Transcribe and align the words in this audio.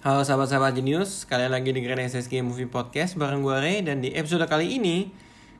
Halo 0.00 0.24
sahabat-sahabat 0.24 0.80
Genius, 0.80 1.28
kalian 1.28 1.52
lagi 1.52 1.76
di 1.76 1.84
Grand 1.84 2.00
SSG 2.00 2.40
Movie 2.40 2.64
Podcast 2.64 3.20
bareng 3.20 3.44
gue 3.44 3.52
Ray 3.52 3.84
Dan 3.84 4.00
di 4.00 4.08
episode 4.16 4.48
kali 4.48 4.80
ini, 4.80 5.12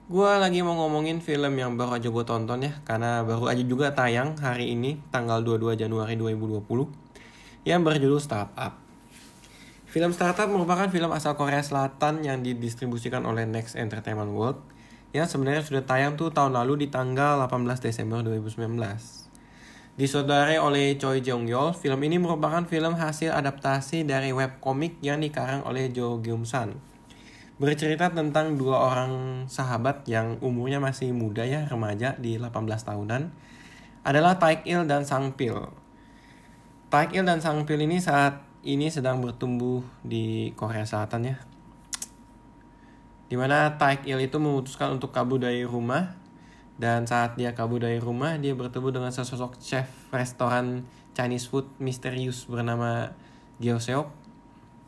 gue 0.09 0.31
lagi 0.41 0.65
mau 0.65 0.81
ngomongin 0.81 1.21
film 1.21 1.61
yang 1.61 1.77
baru 1.77 2.01
aja 2.01 2.09
gue 2.09 2.25
tonton 2.25 2.65
ya 2.65 2.73
Karena 2.89 3.21
baru 3.21 3.53
aja 3.53 3.61
juga 3.61 3.93
tayang 3.93 4.41
hari 4.41 4.73
ini, 4.73 4.97
tanggal 5.13 5.45
22 5.45 5.85
Januari 5.85 6.17
2020 6.17 6.57
Yang 7.69 7.81
berjudul 7.85 8.17
Startup. 8.17 8.81
Film 9.85 10.17
Startup 10.17 10.49
merupakan 10.49 10.89
film 10.89 11.13
asal 11.13 11.37
Korea 11.37 11.61
Selatan 11.61 12.25
yang 12.25 12.41
didistribusikan 12.41 13.29
oleh 13.29 13.45
Next 13.45 13.77
Entertainment 13.77 14.33
World 14.33 14.57
Yang 15.13 15.37
sebenarnya 15.37 15.69
sudah 15.69 15.85
tayang 15.85 16.17
tuh 16.17 16.33
tahun 16.33 16.57
lalu 16.57 16.89
di 16.89 16.89
tanggal 16.89 17.45
18 17.45 17.85
Desember 17.85 18.25
2019 18.25 19.30
Disudarai 20.01 20.57
oleh 20.57 20.97
Choi 20.97 21.21
Jong 21.21 21.45
Yol, 21.45 21.77
film 21.77 22.01
ini 22.01 22.17
merupakan 22.17 22.65
film 22.65 22.97
hasil 22.97 23.37
adaptasi 23.37 24.09
dari 24.09 24.33
webkomik 24.33 24.97
yang 25.05 25.21
dikarang 25.21 25.61
oleh 25.69 25.93
Jo 25.93 26.25
Gyum 26.25 26.49
San. 26.49 26.73
Bercerita 27.61 28.09
tentang 28.09 28.57
dua 28.57 28.81
orang 28.81 29.45
sahabat 29.45 30.09
yang 30.09 30.41
umurnya 30.41 30.81
masih 30.81 31.13
muda 31.13 31.45
ya, 31.45 31.69
remaja 31.69 32.17
di 32.17 32.41
18 32.41 32.49
tahunan. 32.81 33.29
Adalah 34.01 34.41
Taek 34.41 34.65
Il 34.65 34.89
dan 34.89 35.05
Sang 35.05 35.37
Pil. 35.37 35.69
Taek 36.89 37.13
Il 37.13 37.29
dan 37.29 37.45
Sang 37.45 37.69
Pil 37.69 37.85
ini 37.85 38.01
saat 38.01 38.41
ini 38.65 38.89
sedang 38.89 39.21
bertumbuh 39.21 39.85
di 40.01 40.57
Korea 40.57 40.89
Selatan 40.89 41.29
ya. 41.29 41.37
Di 43.29 43.37
mana 43.37 43.77
Taek 43.77 44.09
Il 44.09 44.17
itu 44.25 44.41
memutuskan 44.41 44.97
untuk 44.97 45.13
kabur 45.13 45.37
dari 45.37 45.61
rumah 45.61 46.20
dan 46.81 47.05
saat 47.05 47.37
dia 47.37 47.53
kabur 47.53 47.85
dari 47.85 48.01
rumah, 48.01 48.41
dia 48.41 48.57
bertemu 48.57 48.89
dengan 48.89 49.13
sesosok 49.13 49.61
chef 49.61 49.85
restoran 50.17 50.89
Chinese 51.13 51.53
food 51.53 51.69
misterius 51.77 52.49
bernama 52.49 53.13
Gyo 53.61 53.77
Seok. 53.77 54.09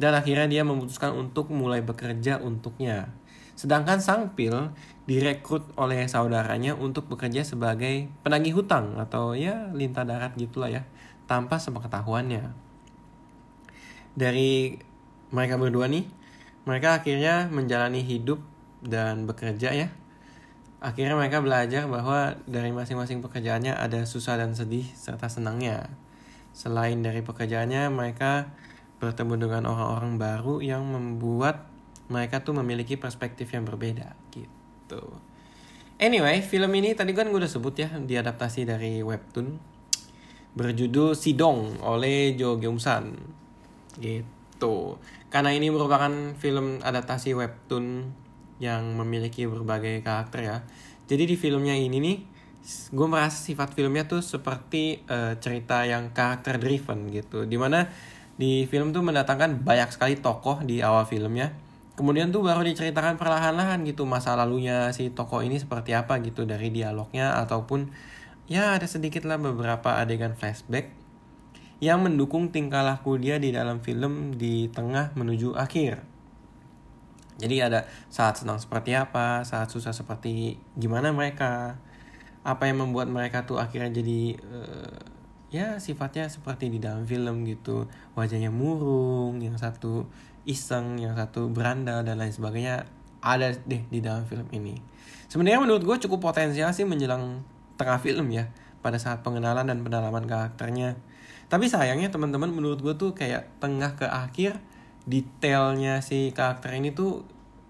Dan 0.00 0.16
akhirnya 0.16 0.48
dia 0.48 0.64
memutuskan 0.64 1.12
untuk 1.12 1.52
mulai 1.52 1.84
bekerja 1.84 2.40
untuknya. 2.40 3.12
Sedangkan 3.52 4.00
Sang 4.00 4.32
Pil 4.32 4.72
direkrut 5.04 5.68
oleh 5.76 6.08
saudaranya 6.08 6.72
untuk 6.72 7.12
bekerja 7.12 7.44
sebagai 7.44 8.08
penagih 8.24 8.56
hutang 8.56 8.96
atau 8.96 9.36
ya 9.36 9.68
lintah 9.76 10.08
darat 10.08 10.32
gitulah 10.40 10.72
ya, 10.72 10.88
tanpa 11.28 11.60
sepengetahuannya. 11.60 12.56
Dari 14.16 14.80
mereka 15.28 15.60
berdua 15.60 15.92
nih, 15.92 16.08
mereka 16.64 17.04
akhirnya 17.04 17.52
menjalani 17.52 18.00
hidup 18.00 18.40
dan 18.80 19.28
bekerja 19.28 19.76
ya 19.76 19.92
Akhirnya 20.82 21.14
mereka 21.14 21.38
belajar 21.38 21.86
bahwa 21.86 22.34
dari 22.50 22.74
masing-masing 22.74 23.22
pekerjaannya 23.22 23.78
ada 23.78 24.02
susah 24.02 24.34
dan 24.34 24.58
sedih 24.58 24.82
serta 24.98 25.30
senangnya. 25.30 25.86
Selain 26.50 26.98
dari 26.98 27.22
pekerjaannya, 27.22 27.86
mereka 27.94 28.50
bertemu 28.98 29.46
dengan 29.46 29.62
orang-orang 29.70 30.18
baru 30.18 30.58
yang 30.58 30.82
membuat 30.82 31.70
mereka 32.10 32.42
tuh 32.42 32.58
memiliki 32.58 32.98
perspektif 32.98 33.54
yang 33.54 33.62
berbeda 33.62 34.18
gitu. 34.34 35.14
Anyway, 36.02 36.42
film 36.42 36.74
ini 36.74 36.98
tadi 36.98 37.14
kan 37.14 37.30
gue 37.30 37.38
udah 37.38 37.50
sebut 37.50 37.78
ya 37.78 37.88
diadaptasi 37.94 38.66
dari 38.66 39.06
webtoon 39.06 39.54
berjudul 40.52 41.16
Sidong 41.16 41.80
oleh 41.80 42.34
Jo 42.34 42.58
Gyum 42.60 42.76
San 42.76 43.16
gitu. 43.96 44.98
Karena 45.32 45.54
ini 45.54 45.72
merupakan 45.72 46.36
film 46.36 46.82
adaptasi 46.84 47.32
webtoon 47.32 48.12
yang 48.58 48.96
memiliki 48.98 49.48
berbagai 49.48 50.02
karakter 50.04 50.40
ya. 50.42 50.56
Jadi 51.06 51.28
di 51.28 51.36
filmnya 51.36 51.76
ini 51.76 51.98
nih, 52.00 52.16
gue 52.92 53.06
merasa 53.08 53.38
sifat 53.38 53.74
filmnya 53.74 54.06
tuh 54.06 54.20
seperti 54.20 55.02
uh, 55.08 55.36
cerita 55.38 55.84
yang 55.84 56.10
karakter 56.10 56.58
driven 56.58 57.10
gitu. 57.12 57.44
Di 57.48 57.56
mana 57.60 57.88
di 58.36 58.64
film 58.66 58.90
tuh 58.90 59.04
mendatangkan 59.04 59.60
banyak 59.62 59.92
sekali 59.92 60.18
tokoh 60.18 60.64
di 60.64 60.80
awal 60.80 61.04
filmnya. 61.04 61.52
Kemudian 61.92 62.32
tuh 62.32 62.40
baru 62.40 62.64
diceritakan 62.64 63.20
perlahan-lahan 63.20 63.84
gitu 63.84 64.08
masa 64.08 64.32
lalunya 64.32 64.88
si 64.96 65.12
tokoh 65.12 65.44
ini 65.44 65.60
seperti 65.60 65.92
apa 65.92 66.18
gitu 66.24 66.48
dari 66.48 66.72
dialognya 66.72 67.36
ataupun 67.44 67.92
ya 68.48 68.72
ada 68.72 68.88
sedikit 68.88 69.28
lah 69.28 69.36
beberapa 69.36 70.00
adegan 70.00 70.32
flashback 70.32 70.88
yang 71.82 72.00
mendukung 72.00 72.54
tingkah 72.54 72.86
laku 72.86 73.18
dia 73.18 73.42
di 73.42 73.50
dalam 73.50 73.82
film 73.82 74.38
di 74.38 74.70
tengah 74.70 75.12
menuju 75.18 75.58
akhir. 75.58 76.11
Jadi 77.40 77.64
ada 77.64 77.88
saat 78.12 78.36
senang 78.36 78.60
seperti 78.60 78.92
apa, 78.92 79.44
saat 79.46 79.72
susah 79.72 79.94
seperti 79.94 80.60
gimana 80.76 81.12
mereka, 81.14 81.80
apa 82.42 82.66
yang 82.68 82.82
membuat 82.82 83.08
mereka 83.08 83.46
tuh 83.46 83.62
akhirnya 83.62 84.02
jadi 84.02 84.36
uh, 84.42 84.98
ya 85.52 85.78
sifatnya 85.78 86.26
seperti 86.26 86.68
di 86.72 86.82
dalam 86.82 87.04
film 87.04 87.44
gitu, 87.44 87.86
wajahnya 88.16 88.50
murung, 88.52 89.40
yang 89.40 89.56
satu 89.56 90.08
iseng, 90.48 90.98
yang 90.98 91.14
satu 91.14 91.48
berandal 91.52 92.02
dan 92.02 92.18
lain 92.18 92.34
sebagainya 92.34 92.88
ada 93.22 93.54
deh 93.54 93.82
di 93.86 94.02
dalam 94.02 94.26
film 94.26 94.50
ini. 94.50 94.74
Sebenarnya 95.30 95.62
menurut 95.62 95.86
gue 95.86 95.96
cukup 96.08 96.32
potensial 96.32 96.74
sih 96.74 96.84
menjelang 96.84 97.46
tengah 97.78 98.02
film 98.02 98.28
ya 98.34 98.50
pada 98.82 98.98
saat 98.98 99.22
pengenalan 99.22 99.64
dan 99.64 99.80
pendalaman 99.80 100.26
karakternya. 100.26 100.98
Tapi 101.46 101.70
sayangnya 101.70 102.10
teman-teman 102.10 102.50
menurut 102.50 102.82
gue 102.82 102.94
tuh 102.98 103.14
kayak 103.14 103.46
tengah 103.62 103.94
ke 103.94 104.04
akhir 104.08 104.58
detailnya 105.08 105.98
si 106.04 106.30
karakter 106.30 106.78
ini 106.78 106.94
tuh 106.94 107.26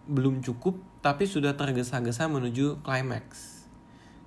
belum 0.09 0.45
cukup 0.45 0.77
tapi 1.03 1.27
sudah 1.27 1.59
tergesa-gesa 1.59 2.31
menuju 2.31 2.85
climax. 2.87 3.53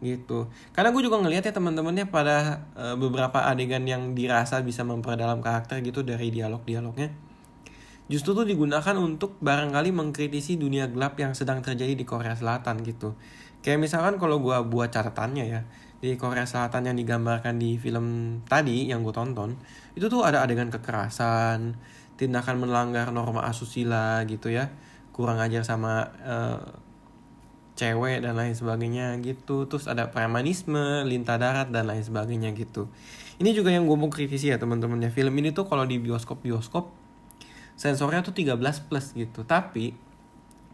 Gitu. 0.03 0.51
Karena 0.75 0.91
gue 0.91 1.01
juga 1.01 1.23
ngelihat 1.23 1.47
ya 1.49 1.53
teman-temannya 1.55 2.11
pada 2.11 2.67
uh, 2.75 2.95
beberapa 2.99 3.47
adegan 3.47 3.87
yang 3.87 4.11
dirasa 4.11 4.59
bisa 4.59 4.83
memperdalam 4.83 5.39
karakter 5.39 5.79
gitu 5.81 6.03
dari 6.03 6.29
dialog-dialognya. 6.29 7.15
Justru 8.05 8.37
tuh 8.37 8.45
digunakan 8.45 8.93
untuk 9.01 9.41
barangkali 9.41 9.89
mengkritisi 9.89 10.61
dunia 10.61 10.85
gelap 10.91 11.17
yang 11.17 11.33
sedang 11.33 11.65
terjadi 11.65 11.97
di 11.97 12.05
Korea 12.05 12.37
Selatan 12.37 12.85
gitu. 12.85 13.17
Kayak 13.65 13.81
misalkan 13.81 14.21
kalau 14.21 14.37
gue 14.43 14.53
buat 14.69 14.93
catatannya 14.93 15.45
ya 15.49 15.65
di 16.05 16.13
Korea 16.19 16.45
Selatan 16.45 16.85
yang 16.85 16.97
digambarkan 17.01 17.57
di 17.57 17.81
film 17.81 18.37
tadi 18.45 18.85
yang 18.93 19.01
gue 19.01 19.15
tonton 19.15 19.57
itu 19.97 20.05
tuh 20.05 20.21
ada 20.21 20.45
adegan 20.45 20.69
kekerasan 20.69 21.73
tindakan 22.15 22.63
melanggar 22.63 23.11
norma 23.11 23.43
asusila 23.47 24.23
gitu 24.27 24.51
ya. 24.51 24.71
Kurang 25.11 25.39
ajar 25.39 25.63
sama 25.63 26.11
uh, 26.23 26.59
cewek 27.75 28.23
dan 28.23 28.39
lain 28.39 28.55
sebagainya 28.55 29.19
gitu. 29.19 29.67
Terus 29.67 29.85
ada 29.85 30.09
premanisme 30.09 31.03
lintah 31.03 31.35
darat 31.35 31.69
dan 31.69 31.87
lain 31.87 32.01
sebagainya 32.01 32.55
gitu. 32.55 32.87
Ini 33.35 33.51
juga 33.51 33.71
yang 33.71 33.83
gue 33.83 33.97
mau 33.99 34.07
kritisi 34.07 34.49
ya 34.49 34.57
teman-teman 34.57 35.03
ya. 35.03 35.11
Film 35.11 35.35
ini 35.35 35.51
tuh 35.51 35.67
kalau 35.67 35.83
di 35.83 35.99
bioskop 35.99 36.39
bioskop 36.39 36.91
sensornya 37.75 38.23
tuh 38.23 38.31
13 38.31 38.55
plus 38.87 39.11
gitu. 39.11 39.43
Tapi 39.43 39.91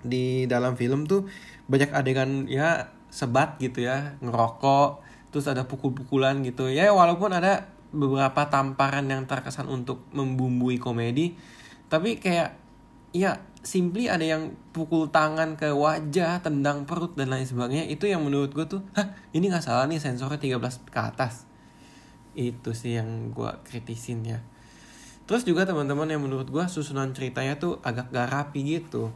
di 0.01 0.45
dalam 0.49 0.77
film 0.77 1.05
tuh 1.09 1.29
banyak 1.65 1.89
adegan 1.93 2.45
ya 2.45 2.93
sebat 3.09 3.57
gitu 3.57 3.81
ya. 3.81 4.17
Ngerokok 4.21 5.01
terus 5.33 5.49
ada 5.49 5.65
pukul-pukulan 5.65 6.45
gitu. 6.45 6.69
Ya 6.69 6.93
walaupun 6.93 7.33
ada 7.33 7.65
beberapa 7.91 8.47
tamparan 8.47 9.07
yang 9.07 9.27
terkesan 9.27 9.67
untuk 9.67 10.07
membumbui 10.15 10.79
komedi 10.79 11.35
tapi 11.91 12.23
kayak 12.23 12.55
ya 13.11 13.43
simply 13.61 14.09
ada 14.09 14.25
yang 14.25 14.57
pukul 14.73 15.13
tangan 15.13 15.53
ke 15.53 15.69
wajah 15.69 16.41
tendang 16.41 16.89
perut 16.89 17.13
dan 17.13 17.29
lain 17.29 17.45
sebagainya 17.45 17.85
itu 17.91 18.09
yang 18.09 18.25
menurut 18.25 18.55
gue 18.55 18.65
tuh 18.65 18.81
hah 18.97 19.13
ini 19.35 19.51
nggak 19.51 19.61
salah 19.61 19.85
nih 19.85 20.01
sensornya 20.01 20.41
13 20.41 20.89
ke 20.89 20.99
atas. 20.99 21.45
Itu 22.33 22.73
sih 22.73 22.97
yang 22.97 23.35
gue 23.35 23.51
kritisin 23.67 24.25
ya. 24.25 24.39
Terus 25.29 25.45
juga 25.45 25.69
teman-teman 25.69 26.09
yang 26.09 26.23
menurut 26.25 26.49
gue 26.49 26.63
susunan 26.65 27.13
ceritanya 27.13 27.55
tuh 27.61 27.77
agak 27.85 28.09
gak 28.09 28.27
rapi 28.33 28.65
gitu. 28.65 29.13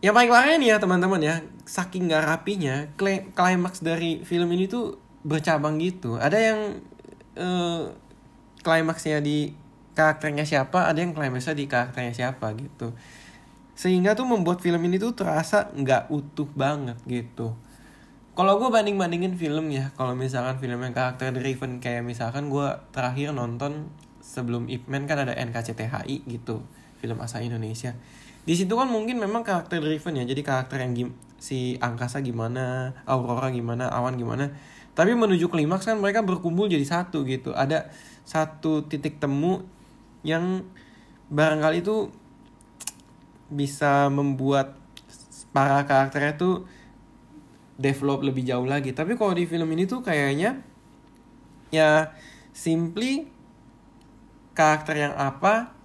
Yang 0.00 0.14
paling 0.16 0.30
parah 0.32 0.56
nih 0.56 0.68
ya 0.72 0.76
teman-teman 0.80 1.20
ya 1.20 1.34
saking 1.68 2.08
gak 2.08 2.24
rapinya 2.24 2.88
klimaks 3.34 3.84
dari 3.84 4.24
film 4.24 4.48
ini 4.56 4.70
tuh 4.70 4.96
bercabang 5.26 5.76
gitu. 5.82 6.16
Ada 6.16 6.38
yang 6.38 6.60
uh, 7.36 7.92
klimaksnya 8.64 9.22
di 9.22 9.52
karakternya 9.96 10.44
siapa 10.44 10.90
ada 10.90 11.00
yang 11.00 11.16
klimaksnya 11.16 11.56
di 11.56 11.64
karakternya 11.70 12.12
siapa 12.12 12.52
gitu. 12.58 12.92
Sehingga 13.76 14.16
tuh 14.16 14.28
membuat 14.28 14.60
film 14.60 14.80
ini 14.84 14.96
tuh 15.00 15.16
terasa 15.16 15.72
nggak 15.72 16.12
utuh 16.12 16.48
banget 16.52 17.00
gitu. 17.08 17.56
Kalau 18.36 18.60
gue 18.60 18.68
banding 18.68 19.00
bandingin 19.00 19.32
film 19.32 19.72
ya 19.72 19.96
kalau 19.96 20.12
misalkan 20.12 20.60
film 20.60 20.76
yang 20.84 20.92
karakter 20.92 21.32
driven 21.32 21.80
kayak 21.80 22.04
misalkan 22.04 22.52
gue 22.52 22.68
terakhir 22.92 23.32
nonton 23.32 23.88
sebelum 24.20 24.68
Ip 24.68 24.84
Man 24.92 25.08
kan 25.08 25.24
ada 25.24 25.32
NKCTHI 25.32 26.28
gitu 26.28 26.60
film 27.00 27.16
asal 27.24 27.40
Indonesia. 27.40 27.96
Di 28.44 28.52
situ 28.52 28.76
kan 28.76 28.92
mungkin 28.92 29.16
memang 29.16 29.40
karakter 29.40 29.80
driven 29.80 30.20
ya 30.20 30.28
jadi 30.28 30.44
karakter 30.44 30.84
yang 30.84 31.16
si 31.40 31.80
angkasa 31.80 32.20
gimana 32.20 32.92
aurora 33.08 33.48
gimana 33.52 33.88
awan 33.88 34.16
gimana 34.16 34.52
tapi 34.96 35.12
menuju 35.12 35.52
klimaks 35.52 35.84
kan 35.84 36.00
mereka 36.00 36.24
berkumpul 36.24 36.72
jadi 36.72 36.82
satu 36.82 37.28
gitu. 37.28 37.52
Ada 37.52 37.92
satu 38.24 38.88
titik 38.88 39.20
temu 39.20 39.60
yang 40.24 40.64
barangkali 41.28 41.84
itu 41.84 42.08
bisa 43.52 44.08
membuat 44.08 44.80
para 45.52 45.84
karakternya 45.84 46.40
tuh 46.40 46.64
develop 47.76 48.24
lebih 48.24 48.48
jauh 48.48 48.64
lagi. 48.64 48.96
Tapi 48.96 49.20
kalau 49.20 49.36
di 49.36 49.44
film 49.44 49.68
ini 49.76 49.84
tuh 49.84 50.00
kayaknya 50.00 50.64
ya 51.68 52.16
simply 52.56 53.28
karakter 54.56 54.96
yang 54.96 55.12
apa 55.12 55.75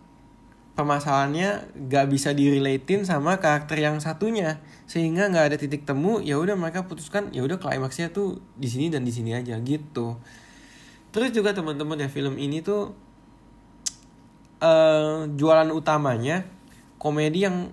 permasalahannya 0.74 1.76
gak 1.92 2.06
bisa 2.08 2.32
direlatein 2.32 3.04
sama 3.04 3.38
karakter 3.44 3.80
yang 3.80 4.00
satunya. 4.00 4.64
Sehingga 4.88 5.28
nggak 5.32 5.46
ada 5.52 5.58
titik 5.60 5.84
temu 5.88 6.20
ya 6.20 6.40
udah 6.40 6.56
mereka 6.56 6.88
putuskan 6.88 7.32
ya 7.32 7.44
udah 7.44 7.60
klimaksnya 7.60 8.12
tuh 8.12 8.40
di 8.56 8.68
sini 8.68 8.92
dan 8.92 9.08
di 9.08 9.12
sini 9.12 9.36
aja 9.36 9.60
gitu. 9.60 10.20
Terus 11.12 11.36
juga 11.36 11.52
teman-teman 11.52 12.00
ya 12.00 12.08
film 12.08 12.40
ini 12.40 12.64
tuh 12.64 12.96
uh, 14.64 15.28
jualan 15.28 15.70
utamanya 15.76 16.48
komedi 16.96 17.44
yang 17.44 17.72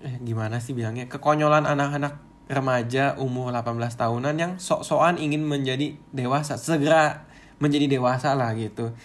eh, 0.00 0.16
gimana 0.24 0.60
sih 0.60 0.72
bilangnya? 0.72 1.04
Kekonyolan 1.08 1.68
anak-anak 1.68 2.16
remaja 2.50 3.14
umur 3.20 3.54
18 3.54 3.78
tahunan 3.94 4.34
yang 4.34 4.52
sok-sokan 4.58 5.20
ingin 5.22 5.46
menjadi 5.46 5.94
dewasa 6.10 6.58
segera 6.58 7.28
menjadi 7.60 7.86
dewasa 7.86 8.32
lah 8.34 8.56
gitu. 8.56 8.96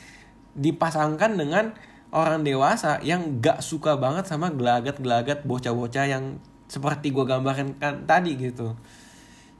Dipasangkan 0.55 1.35
dengan 1.35 1.75
orang 2.15 2.47
dewasa 2.47 3.03
yang 3.03 3.43
gak 3.43 3.59
suka 3.59 3.99
banget 3.99 4.23
sama 4.23 4.47
gelagat-gelagat 4.55 5.43
bocah-bocah 5.43 6.07
yang 6.07 6.39
seperti 6.71 7.11
gue 7.11 7.27
gambarkan 7.27 7.75
kan 7.75 8.07
tadi 8.07 8.39
gitu. 8.39 8.73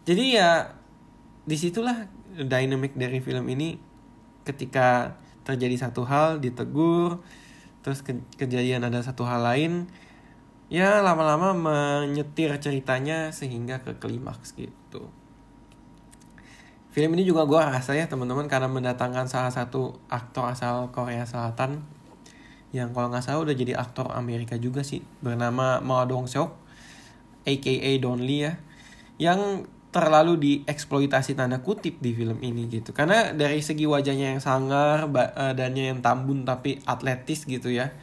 Jadi 0.07 0.39
ya 0.39 0.71
di 1.43 1.59
situlah 1.59 2.07
dynamic 2.39 2.95
dari 2.95 3.19
film 3.19 3.51
ini. 3.51 3.77
Ketika 4.45 5.17
terjadi 5.41 5.89
satu 5.89 6.05
hal 6.05 6.37
ditegur 6.37 7.21
terus 7.81 8.01
ke 8.05 8.17
kejadian 8.37 8.85
ada 8.85 9.01
satu 9.01 9.25
hal 9.25 9.45
lain 9.45 9.89
ya 10.69 11.01
lama-lama 11.05 11.53
menyetir 11.53 12.53
ceritanya 12.57 13.33
sehingga 13.33 13.81
ke 13.81 13.97
klimaks 13.97 14.53
gitu. 14.57 15.09
Film 16.93 17.17
ini 17.17 17.25
juga 17.25 17.45
gue 17.49 17.57
rasa 17.57 17.97
ya 17.97 18.05
teman-teman 18.05 18.45
karena 18.45 18.69
mendatangkan 18.69 19.25
salah 19.25 19.49
satu 19.49 19.97
aktor 20.09 20.49
asal 20.49 20.93
Korea 20.93 21.25
Selatan 21.25 21.94
yang 22.75 22.91
kalau 22.91 23.07
nggak 23.07 23.23
salah 23.23 23.47
udah 23.47 23.55
jadi 23.55 23.79
aktor 23.79 24.11
Amerika 24.11 24.59
juga 24.59 24.83
sih. 24.83 24.99
Bernama 25.23 25.79
Ma 25.79 26.03
Dong 26.03 26.27
Seok 26.27 26.51
aka 27.47 27.91
Don 28.03 28.19
Lee 28.19 28.51
ya. 28.51 28.53
Yang 29.15 29.71
terlalu 29.95 30.35
dieksploitasi 30.35 31.39
tanda 31.39 31.63
kutip 31.63 32.03
di 32.03 32.11
film 32.11 32.43
ini 32.43 32.67
gitu. 32.67 32.91
Karena 32.91 33.31
dari 33.31 33.63
segi 33.63 33.87
wajahnya 33.87 34.35
yang 34.35 34.41
sangar 34.43 35.07
badannya 35.07 35.95
yang 35.95 35.99
tambun 36.03 36.43
tapi 36.43 36.83
atletis 36.83 37.47
gitu 37.47 37.71
ya. 37.71 37.95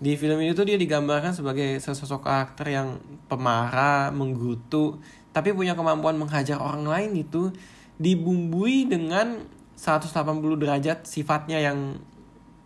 Di 0.00 0.16
film 0.16 0.40
ini 0.40 0.56
tuh 0.56 0.64
dia 0.64 0.80
digambarkan 0.80 1.36
sebagai 1.36 1.76
sesosok 1.76 2.24
karakter 2.24 2.72
yang 2.72 3.04
pemarah, 3.28 4.08
menggutu, 4.08 4.96
tapi 5.36 5.52
punya 5.52 5.76
kemampuan 5.76 6.16
menghajar 6.16 6.56
orang 6.56 6.88
lain 6.88 7.20
itu 7.20 7.52
dibumbui 8.00 8.88
dengan 8.88 9.44
180 9.76 10.56
derajat 10.56 11.04
sifatnya 11.04 11.60
yang 11.60 12.00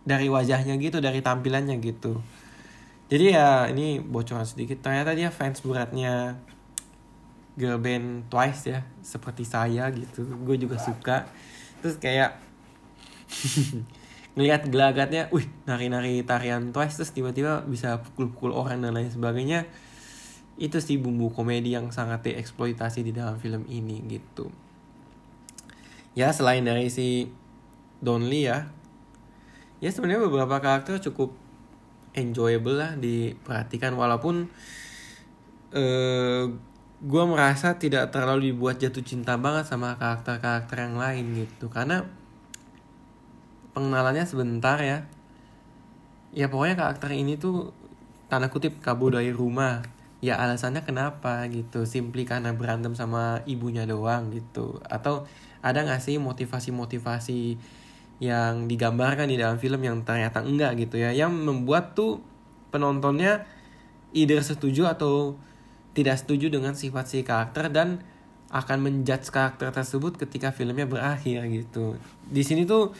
dari 0.05 0.29
wajahnya 0.29 0.77
gitu, 0.77 1.01
dari 1.01 1.19
tampilannya 1.19 1.81
gitu. 1.81 2.21
Jadi 3.09 3.35
ya 3.35 3.69
ini 3.69 3.99
bocoran 3.99 4.45
sedikit. 4.45 4.79
Ternyata 4.81 5.17
dia 5.17 5.29
fans 5.33 5.61
beratnya 5.65 6.39
girl 7.57 7.81
band 7.81 8.29
Twice 8.29 8.69
ya, 8.69 8.85
seperti 9.01 9.43
saya 9.43 9.89
gitu. 9.91 10.23
Gue 10.45 10.61
juga 10.61 10.77
suka. 10.77 11.25
Terus 11.81 11.97
kayak 11.97 12.37
ngelihat 14.37 14.69
gelagatnya, 14.69 15.27
wih 15.33 15.49
nari-nari 15.65 16.21
tarian 16.21 16.69
Twice 16.71 17.01
terus 17.01 17.11
tiba-tiba 17.11 17.65
bisa 17.65 17.99
pukul-pukul 17.99 18.53
orang 18.53 18.79
dan 18.79 18.93
lain 18.93 19.09
sebagainya. 19.09 19.65
Itu 20.55 20.79
sih 20.79 20.95
bumbu 20.95 21.35
komedi 21.35 21.75
yang 21.75 21.91
sangat 21.91 22.23
dieksploitasi 22.23 23.03
di 23.03 23.11
dalam 23.11 23.35
film 23.41 23.67
ini 23.67 23.99
gitu 24.07 24.47
ya 26.15 26.31
selain 26.31 26.63
dari 26.63 26.87
si 26.87 27.29
Donly 27.99 28.47
ya 28.47 28.71
ya 29.85 29.93
sebenarnya 29.93 30.25
beberapa 30.25 30.57
karakter 30.57 30.97
cukup 30.97 31.37
enjoyable 32.17 32.81
lah 32.81 32.97
diperhatikan 32.97 33.93
walaupun 33.93 34.49
uh, 35.69 35.77
eh, 35.77 36.43
gue 37.05 37.23
merasa 37.29 37.77
tidak 37.77 38.09
terlalu 38.09 38.49
dibuat 38.49 38.81
jatuh 38.81 39.05
cinta 39.05 39.37
banget 39.37 39.69
sama 39.69 39.93
karakter-karakter 40.01 40.89
yang 40.89 40.97
lain 40.97 41.25
gitu. 41.37 41.69
Karena 41.69 42.01
pengenalannya 43.77 44.25
sebentar 44.25 44.81
ya. 44.81 45.05
Ya 46.33 46.49
pokoknya 46.49 46.79
karakter 46.79 47.13
ini 47.13 47.37
tuh 47.37 47.75
tanda 48.25 48.49
kutip 48.49 48.81
kabur 48.81 49.13
dari 49.13 49.29
rumah. 49.29 49.85
Ya 50.23 50.41
alasannya 50.41 50.81
kenapa 50.81 51.45
gitu? 51.53 51.85
Simply 51.85 52.25
karena 52.25 52.57
berantem 52.57 52.97
sama 52.97 53.45
ibunya 53.45 53.85
doang 53.85 54.33
gitu. 54.33 54.81
Atau 54.89 55.29
ada 55.61 55.85
gak 55.85 56.01
sih 56.01 56.17
motivasi-motivasi 56.17 57.59
yang 58.19 58.71
digambarkan 58.71 59.27
di 59.27 59.35
dalam 59.35 59.59
film 59.59 59.83
yang 59.83 60.01
ternyata 60.07 60.41
enggak 60.41 60.79
gitu 60.79 60.99
ya. 60.99 61.11
Yang 61.11 61.31
membuat 61.35 61.93
tuh 61.97 62.23
penontonnya 62.71 63.43
either 64.15 64.39
setuju 64.39 64.87
atau 64.91 65.35
tidak 65.95 66.19
setuju 66.19 66.51
dengan 66.51 66.75
sifat 66.75 67.05
si 67.07 67.23
karakter 67.23 67.71
dan 67.71 68.03
akan 68.51 68.77
menjudge 68.83 69.31
karakter 69.31 69.71
tersebut 69.71 70.15
ketika 70.15 70.55
filmnya 70.55 70.87
berakhir 70.87 71.43
gitu. 71.51 71.99
Di 72.27 72.43
sini 72.43 72.63
tuh 72.63 72.95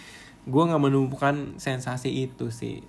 gue 0.45 0.63
nggak 0.63 0.81
menemukan 0.81 1.55
sensasi 1.55 2.11
itu 2.11 2.51
sih. 2.51 2.83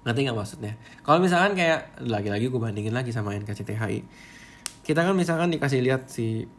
Ngerti 0.00 0.20
nggak 0.24 0.38
maksudnya? 0.38 0.72
Kalau 1.04 1.20
misalkan 1.20 1.52
kayak 1.52 2.00
lagi-lagi 2.00 2.48
gue 2.48 2.60
bandingin 2.60 2.96
lagi 2.96 3.12
sama 3.12 3.36
NKCTHI 3.36 4.30
kita 4.90 5.06
kan 5.06 5.14
misalkan 5.14 5.52
dikasih 5.52 5.84
lihat 5.84 6.08
si 6.08 6.50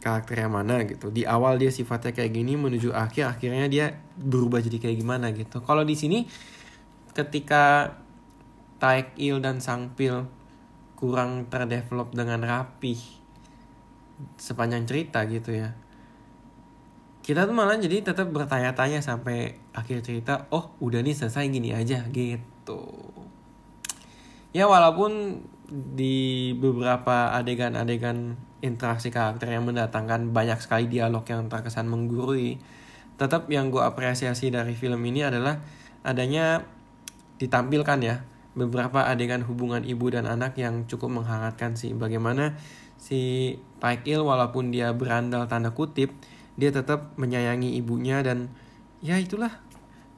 karakter 0.00 0.42
yang 0.42 0.56
mana 0.56 0.82
gitu. 0.88 1.12
Di 1.12 1.28
awal 1.28 1.60
dia 1.60 1.68
sifatnya 1.68 2.16
kayak 2.16 2.32
gini 2.32 2.56
menuju 2.56 2.90
akhir 2.90 3.36
akhirnya 3.36 3.68
dia 3.68 3.86
berubah 4.16 4.64
jadi 4.64 4.80
kayak 4.80 4.96
gimana 4.98 5.30
gitu. 5.36 5.60
Kalau 5.60 5.84
di 5.84 5.94
sini 5.94 6.24
ketika 7.12 7.94
Taek 8.80 9.14
Il 9.20 9.44
dan 9.44 9.60
Sang 9.60 9.92
Pil 9.92 10.24
kurang 10.96 11.48
terdevelop 11.52 12.12
dengan 12.16 12.40
rapi 12.44 12.96
sepanjang 14.36 14.84
cerita 14.84 15.24
gitu 15.24 15.56
ya 15.56 15.72
kita 17.30 17.44
tuh 17.46 17.54
malah 17.54 17.76
jadi 17.76 18.02
tetap 18.02 18.32
bertanya-tanya 18.32 19.04
sampai 19.04 19.54
akhir 19.76 20.02
cerita 20.02 20.48
oh 20.50 20.72
udah 20.82 20.98
nih 21.04 21.14
selesai 21.14 21.46
gini 21.52 21.70
aja 21.70 22.02
gitu. 22.10 22.82
Ya 24.50 24.66
walaupun 24.66 25.44
di 25.70 26.52
beberapa 26.58 27.30
adegan-adegan 27.34 28.34
interaksi 28.60 29.08
karakter 29.08 29.54
yang 29.54 29.64
mendatangkan 29.64 30.34
banyak 30.34 30.60
sekali 30.60 30.90
dialog 30.90 31.24
yang 31.24 31.46
terkesan 31.46 31.86
menggurui. 31.86 32.60
Tetap 33.16 33.46
yang 33.48 33.70
gue 33.70 33.80
apresiasi 33.80 34.50
dari 34.50 34.74
film 34.74 35.00
ini 35.06 35.24
adalah 35.24 35.62
adanya 36.02 36.66
ditampilkan 37.40 37.98
ya 38.02 38.26
beberapa 38.52 39.06
adegan 39.06 39.46
hubungan 39.46 39.86
ibu 39.86 40.10
dan 40.10 40.26
anak 40.26 40.58
yang 40.58 40.84
cukup 40.90 41.22
menghangatkan 41.22 41.78
sih. 41.78 41.94
Bagaimana 41.94 42.58
si 43.00 43.54
Paik 43.80 44.04
Il 44.04 44.20
walaupun 44.20 44.68
dia 44.68 44.92
berandal 44.92 45.48
tanda 45.48 45.72
kutip 45.72 46.12
dia 46.60 46.68
tetap 46.68 47.16
menyayangi 47.16 47.80
ibunya 47.80 48.20
dan 48.20 48.52
ya 49.00 49.16
itulah 49.16 49.64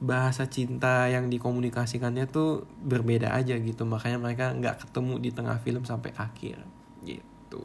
bahasa 0.03 0.51
cinta 0.51 1.07
yang 1.07 1.31
dikomunikasikannya 1.31 2.27
tuh 2.27 2.67
berbeda 2.83 3.31
aja 3.31 3.55
gitu 3.55 3.87
makanya 3.87 4.19
mereka 4.19 4.51
nggak 4.51 4.83
ketemu 4.83 5.13
di 5.23 5.29
tengah 5.31 5.55
film 5.63 5.87
sampai 5.87 6.11
akhir 6.19 6.59
gitu. 7.07 7.63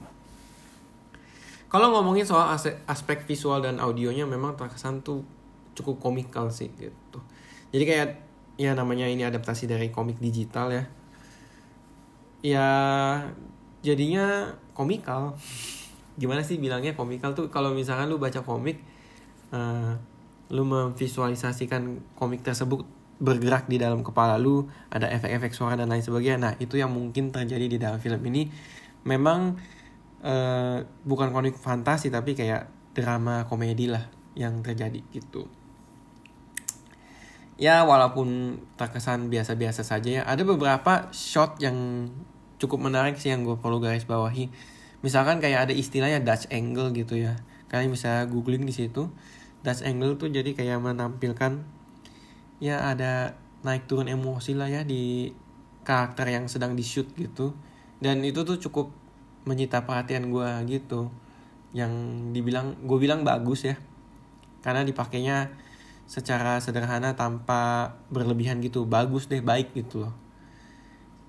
Kalau 1.67 1.91
ngomongin 1.91 2.23
soal 2.23 2.55
aspek 2.87 3.27
visual 3.27 3.59
dan 3.59 3.83
audionya 3.83 4.23
memang 4.23 4.55
terkesan 4.55 5.03
tuh 5.03 5.27
cukup 5.75 5.99
komikal 5.99 6.47
sih 6.55 6.71
gitu. 6.79 7.19
Jadi 7.75 7.85
kayak 7.85 8.09
ya 8.55 8.73
namanya 8.79 9.11
ini 9.11 9.27
adaptasi 9.27 9.67
dari 9.67 9.91
komik 9.91 10.23
digital 10.23 10.71
ya. 10.71 10.85
Ya 12.41 12.69
jadinya 13.83 14.55
komikal. 14.79 15.35
Gimana 16.23 16.47
sih 16.47 16.63
bilangnya 16.63 16.95
komikal 16.95 17.35
tuh 17.35 17.51
kalau 17.51 17.75
misalkan 17.75 18.07
lu 18.07 18.23
baca 18.23 18.47
komik 18.47 18.79
uh, 19.51 19.99
lu 20.49 20.65
memvisualisasikan 20.65 22.01
komik 22.17 22.41
tersebut 22.41 22.85
bergerak 23.19 23.67
di 23.67 23.77
dalam 23.83 24.07
kepala 24.07 24.39
lu, 24.39 24.71
ada 24.89 25.11
efek-efek 25.11 25.51
suara 25.53 25.75
dan 25.75 25.91
lain 25.91 26.01
sebagainya. 26.01 26.39
Nah, 26.39 26.53
itu 26.63 26.79
yang 26.79 26.95
mungkin 26.95 27.35
terjadi 27.35 27.67
di 27.67 27.79
dalam 27.79 27.99
film 27.99 28.23
ini. 28.31 28.49
Memang 29.05 29.59
uh, 30.23 30.79
bukan 31.03 31.35
komik 31.35 31.59
fantasi 31.59 32.09
tapi 32.15 32.39
kayak 32.39 32.71
drama 32.95 33.45
komedi 33.51 33.91
lah 33.91 34.07
yang 34.39 34.63
terjadi 34.63 35.03
gitu. 35.11 35.51
Ya 37.59 37.83
walaupun 37.83 38.59
terkesan 38.79 39.27
biasa-biasa 39.35 39.83
saja 39.83 40.09
ya. 40.09 40.23
Ada 40.23 40.47
beberapa 40.47 41.11
shot 41.11 41.59
yang 41.59 42.07
cukup 42.63 42.87
menarik 42.87 43.19
sih 43.19 43.35
yang 43.35 43.43
gue 43.43 43.59
perlu 43.59 43.83
garis 43.83 44.07
bawahi. 44.07 44.47
Misalkan 45.03 45.43
kayak 45.43 45.71
ada 45.71 45.75
istilahnya 45.75 46.23
Dutch 46.23 46.47
angle 46.55 46.95
gitu 46.95 47.19
ya. 47.19 47.35
Kalian 47.67 47.91
bisa 47.91 48.23
googling 48.31 48.63
di 48.63 48.71
situ 48.71 49.11
Dutch 49.63 49.83
angle 49.83 50.15
tuh 50.15 50.31
jadi 50.31 50.55
kayak 50.55 50.79
menampilkan 50.79 51.63
ya 52.59 52.91
ada 52.91 53.35
naik 53.67 53.91
turun 53.91 54.07
emosi 54.07 54.55
lah 54.55 54.71
ya 54.71 54.87
di 54.87 55.35
karakter 55.83 56.31
yang 56.31 56.47
sedang 56.47 56.77
di 56.79 56.85
shoot 56.85 57.09
gitu. 57.17 57.55
Dan 57.99 58.23
itu 58.23 58.47
tuh 58.47 58.61
cukup 58.61 58.95
menyita 59.49 59.83
perhatian 59.83 60.31
gue 60.31 60.49
gitu. 60.71 61.11
Yang 61.75 61.93
dibilang 62.37 62.79
gue 62.85 62.99
bilang 63.01 63.27
bagus 63.27 63.67
ya. 63.67 63.77
Karena 64.63 64.87
dipakainya 64.87 65.51
secara 66.05 66.63
sederhana 66.63 67.19
tanpa 67.19 67.95
berlebihan 68.13 68.63
gitu. 68.63 68.87
Bagus 68.87 69.27
deh 69.27 69.43
baik 69.43 69.75
gitu 69.75 70.07
loh. 70.07 70.15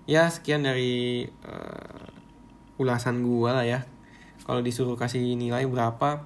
Ya 0.09 0.29
sekian 0.29 0.65
dari 0.65 1.29
uh, 1.45 2.09
ulasan 2.81 3.25
gue 3.25 3.49
lah 3.49 3.65
ya. 3.65 3.85
Kalau 4.45 4.61
disuruh 4.65 4.97
kasih 4.97 5.37
nilai 5.37 5.65
berapa 5.69 6.25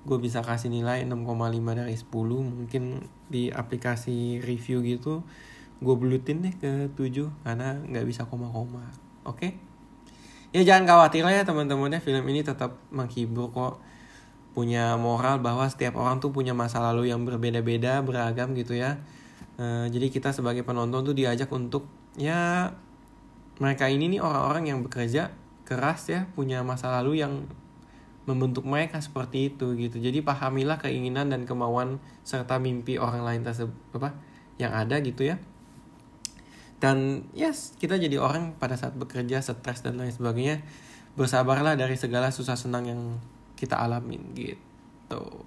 gue 0.00 0.18
bisa 0.18 0.40
kasih 0.40 0.72
nilai 0.72 1.04
6,5 1.04 1.28
dari 1.76 1.96
10 1.96 2.08
mungkin 2.40 3.04
di 3.28 3.52
aplikasi 3.52 4.40
review 4.40 4.80
gitu 4.80 5.20
gue 5.80 5.94
belutin 5.96 6.44
deh 6.44 6.54
ke 6.56 6.92
7 6.96 7.44
karena 7.44 7.76
nggak 7.84 8.06
bisa 8.08 8.24
koma-koma 8.24 8.84
oke 9.28 9.36
okay? 9.36 9.50
ya 10.56 10.64
jangan 10.64 10.88
khawatir 10.88 11.24
lah 11.24 11.34
ya 11.36 11.44
teman-teman 11.44 11.92
ya 11.92 12.00
film 12.00 12.24
ini 12.28 12.40
tetap 12.40 12.80
menghibur 12.88 13.52
kok 13.52 13.80
punya 14.50 14.98
moral 14.98 15.38
bahwa 15.38 15.68
setiap 15.70 15.94
orang 15.96 16.18
tuh 16.18 16.34
punya 16.34 16.56
masa 16.56 16.82
lalu 16.82 17.12
yang 17.12 17.22
berbeda-beda 17.22 18.02
beragam 18.02 18.52
gitu 18.58 18.74
ya 18.74 18.98
uh, 19.60 19.86
jadi 19.86 20.10
kita 20.10 20.34
sebagai 20.34 20.66
penonton 20.66 21.06
tuh 21.06 21.14
diajak 21.14 21.46
untuk 21.54 21.86
ya 22.18 22.72
mereka 23.62 23.86
ini 23.86 24.16
nih 24.16 24.20
orang-orang 24.24 24.64
yang 24.74 24.78
bekerja 24.82 25.30
keras 25.68 26.10
ya 26.10 26.26
punya 26.34 26.66
masa 26.66 26.90
lalu 26.98 27.22
yang 27.22 27.46
membentuk 28.30 28.62
mereka 28.62 29.02
seperti 29.02 29.50
itu 29.50 29.74
gitu. 29.74 29.98
Jadi 29.98 30.22
pahamilah 30.22 30.78
keinginan 30.78 31.28
dan 31.34 31.42
kemauan 31.44 31.98
serta 32.22 32.62
mimpi 32.62 32.96
orang 32.96 33.26
lain 33.26 33.42
tersebut 33.42 33.74
apa 33.98 34.14
yang 34.62 34.70
ada 34.70 35.02
gitu 35.02 35.26
ya. 35.26 35.42
Dan 36.80 37.28
yes 37.34 37.76
kita 37.76 37.98
jadi 37.98 38.16
orang 38.22 38.56
pada 38.56 38.78
saat 38.78 38.96
bekerja 38.96 39.42
stres 39.42 39.82
dan 39.82 39.98
lain 40.00 40.14
sebagainya 40.14 40.64
bersabarlah 41.18 41.74
dari 41.76 41.98
segala 41.98 42.30
susah 42.32 42.54
senang 42.54 42.88
yang 42.88 43.00
kita 43.58 43.76
alamin 43.76 44.32
gitu. 44.32 45.44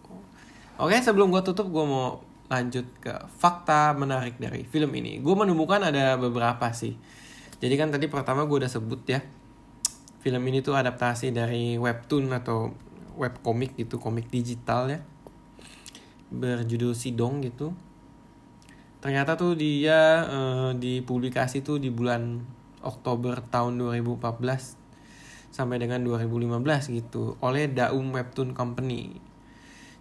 Oke 0.78 1.00
sebelum 1.02 1.34
gue 1.34 1.42
tutup 1.42 1.72
gue 1.72 1.86
mau 1.88 2.22
lanjut 2.52 2.86
ke 3.02 3.14
fakta 3.40 3.98
menarik 3.98 4.38
dari 4.38 4.68
film 4.68 4.94
ini. 4.94 5.18
Gue 5.24 5.34
menemukan 5.34 5.82
ada 5.82 6.20
beberapa 6.20 6.70
sih. 6.76 6.94
Jadi 7.58 7.74
kan 7.80 7.90
tadi 7.90 8.12
pertama 8.12 8.44
gue 8.46 8.58
udah 8.62 8.70
sebut 8.70 9.02
ya 9.08 9.24
film 10.24 10.40
ini 10.48 10.64
tuh 10.64 10.80
adaptasi 10.80 11.36
dari 11.36 11.76
webtoon 11.76 12.32
atau 12.32 12.72
webkomik 13.20 13.76
gitu 13.76 14.00
komik 14.00 14.32
digital 14.32 14.88
ya. 14.88 15.00
Berjudul 16.32 16.96
Sidong 16.96 17.44
gitu. 17.44 17.76
Ternyata 19.04 19.36
tuh 19.36 19.60
dia 19.60 20.24
uh, 20.24 20.72
dipublikasi 20.72 21.60
tuh 21.60 21.76
di 21.76 21.92
bulan 21.92 22.40
Oktober 22.80 23.44
tahun 23.52 23.76
2014 23.84 24.80
sampai 25.52 25.78
dengan 25.78 26.00
2015 26.08 26.64
gitu 27.04 27.36
oleh 27.44 27.68
Daum 27.68 28.16
Webtoon 28.16 28.56
Company. 28.56 29.20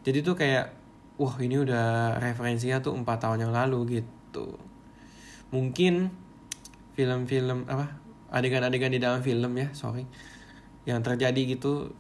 Jadi 0.07 0.19
tuh 0.23 0.39
kayak 0.39 0.71
wah 1.19 1.35
ini 1.43 1.61
udah 1.61 2.17
referensinya 2.23 2.79
tuh 2.79 2.95
empat 2.95 3.27
tahun 3.27 3.51
yang 3.51 3.53
lalu 3.53 4.01
gitu. 4.01 4.55
Mungkin 5.51 6.15
film-film 6.95 7.67
apa 7.67 8.02
adegan-adegan 8.33 8.91
di 8.91 8.99
dalam 8.99 9.21
film 9.21 9.53
ya 9.55 9.69
sorry 9.77 10.09
yang 10.89 11.05
terjadi 11.05 11.55
gitu 11.55 11.93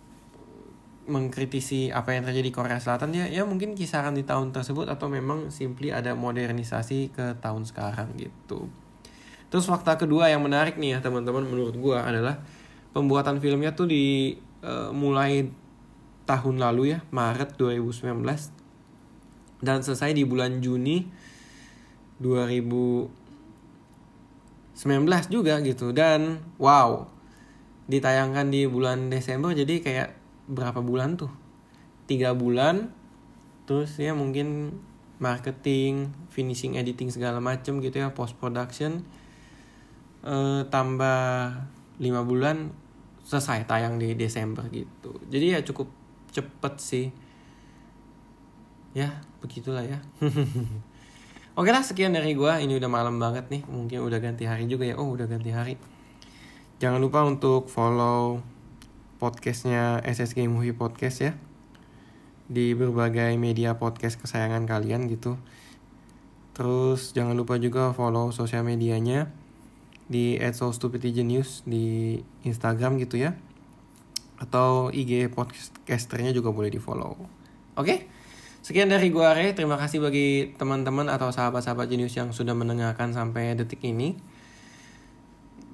mengkritisi 1.02 1.90
apa 1.90 2.14
yang 2.14 2.22
terjadi 2.22 2.46
di 2.46 2.54
Korea 2.54 2.78
Selatan 2.78 3.10
ya 3.12 3.26
ya 3.26 3.42
mungkin 3.42 3.74
kisaran 3.74 4.14
di 4.14 4.22
tahun 4.22 4.54
tersebut 4.54 4.86
atau 4.86 5.10
memang 5.10 5.50
simply 5.50 5.90
ada 5.90 6.14
modernisasi 6.14 7.10
ke 7.10 7.26
tahun 7.42 7.66
sekarang 7.66 8.14
gitu. 8.16 8.70
Terus 9.50 9.66
fakta 9.66 9.98
kedua 9.98 10.30
yang 10.30 10.40
menarik 10.46 10.78
nih 10.78 10.96
ya 10.96 10.98
teman-teman 11.02 11.42
menurut 11.44 11.74
gua 11.76 12.06
adalah 12.06 12.38
pembuatan 12.94 13.42
filmnya 13.42 13.74
tuh 13.74 13.90
di 13.90 14.38
uh, 14.62 14.94
mulai 14.94 15.50
tahun 16.22 16.62
lalu 16.62 16.94
ya 16.96 16.98
Maret 17.10 17.58
2019 17.58 18.22
dan 19.58 19.82
selesai 19.82 20.14
di 20.14 20.22
bulan 20.22 20.62
Juni 20.62 21.10
2000 22.22 23.21
19 24.74 25.08
juga 25.28 25.60
gitu. 25.60 25.92
Dan 25.92 26.40
wow. 26.56 27.08
Ditayangkan 27.90 28.48
di 28.48 28.64
bulan 28.64 29.10
Desember 29.12 29.52
jadi 29.52 29.82
kayak 29.82 30.08
berapa 30.48 30.80
bulan 30.80 31.18
tuh? 31.18 31.30
Tiga 32.08 32.34
bulan 32.34 32.92
terus 33.62 33.94
ya 33.94 34.10
mungkin 34.10 34.74
marketing 35.22 36.10
finishing 36.34 36.74
editing 36.74 37.14
segala 37.14 37.38
macem 37.38 37.78
gitu 37.78 38.02
ya 38.02 38.10
post 38.10 38.34
production 38.42 39.06
eh, 40.26 40.66
tambah 40.66 41.54
lima 42.02 42.26
bulan 42.26 42.74
selesai 43.22 43.70
tayang 43.70 44.02
di 44.02 44.18
Desember 44.18 44.66
gitu. 44.74 45.14
Jadi 45.30 45.46
ya 45.54 45.60
cukup 45.62 45.88
cepet 46.34 46.74
sih. 46.82 47.06
Ya 48.92 49.22
begitulah 49.40 49.88
ya 49.88 50.04
Oke 51.52 51.68
lah 51.68 51.84
sekian 51.84 52.16
dari 52.16 52.32
gue 52.32 52.48
Ini 52.48 52.80
udah 52.80 52.88
malam 52.88 53.20
banget 53.20 53.52
nih. 53.52 53.60
Mungkin 53.68 54.00
udah 54.08 54.24
ganti 54.24 54.48
hari 54.48 54.64
juga 54.64 54.88
ya. 54.88 54.96
Oh 54.96 55.12
udah 55.12 55.28
ganti 55.28 55.52
hari. 55.52 55.76
Jangan 56.80 56.96
lupa 56.96 57.28
untuk 57.28 57.68
follow 57.68 58.40
Podcastnya 59.20 60.00
SSG 60.00 60.48
Movie 60.48 60.72
Podcast 60.72 61.20
ya. 61.20 61.36
Di 62.48 62.72
berbagai 62.72 63.36
media 63.36 63.76
podcast 63.76 64.16
kesayangan 64.16 64.64
kalian 64.64 65.12
gitu. 65.12 65.36
Terus 66.56 67.12
jangan 67.12 67.36
lupa 67.36 67.60
juga 67.60 67.92
follow 67.92 68.32
sosial 68.32 68.64
medianya. 68.64 69.28
Di 70.08 70.40
@so_stupidgenius 70.40 71.68
Di 71.68 72.16
Instagram 72.48 72.96
gitu 72.96 73.20
ya. 73.20 73.36
Atau 74.40 74.88
IG 74.88 75.28
podcasternya 75.28 76.32
juga 76.32 76.48
boleh 76.48 76.72
di 76.72 76.80
follow. 76.80 77.12
Oke? 77.12 77.28
okay? 77.76 77.98
Sekian 78.62 78.86
dari 78.86 79.10
gua 79.10 79.34
Re, 79.34 79.58
terima 79.58 79.74
kasih 79.74 79.98
bagi 79.98 80.54
teman-teman 80.54 81.10
atau 81.10 81.34
sahabat-sahabat 81.34 81.90
jenius 81.90 82.14
yang 82.14 82.30
sudah 82.30 82.54
mendengarkan 82.54 83.10
sampai 83.10 83.58
detik 83.58 83.82
ini. 83.82 84.14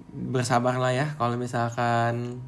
Bersabarlah 0.08 0.96
ya 0.96 1.06
kalau 1.20 1.36
misalkan 1.36 2.40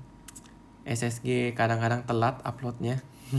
SSG 0.89 1.53
kadang-kadang 1.53 2.09
telat 2.09 2.41
uploadnya. 2.41 3.05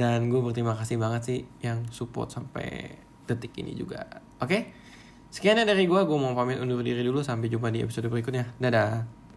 Dan 0.00 0.32
gue 0.32 0.40
berterima 0.40 0.76
kasih 0.76 1.00
banget 1.00 1.22
sih 1.24 1.40
yang 1.60 1.84
support 1.92 2.32
sampai 2.32 2.96
detik 3.28 3.52
ini 3.60 3.76
juga. 3.76 4.00
Oke? 4.40 4.72
Sekian 5.28 5.60
dari 5.60 5.84
gue, 5.84 6.00
gue 6.04 6.18
mau 6.20 6.32
pamit 6.32 6.56
undur 6.56 6.80
diri 6.80 7.04
dulu. 7.04 7.20
Sampai 7.20 7.48
jumpa 7.48 7.72
di 7.72 7.84
episode 7.84 8.08
berikutnya. 8.08 8.56
Dadah. 8.60 9.04